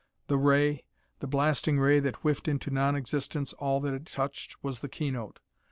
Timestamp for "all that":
3.59-3.93